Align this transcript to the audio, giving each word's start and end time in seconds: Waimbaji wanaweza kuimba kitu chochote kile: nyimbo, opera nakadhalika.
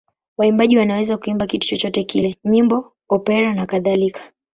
Waimbaji 0.37 0.77
wanaweza 0.77 1.17
kuimba 1.17 1.47
kitu 1.47 1.67
chochote 1.67 2.03
kile: 2.03 2.35
nyimbo, 2.45 2.93
opera 3.09 3.53
nakadhalika. 3.53 4.21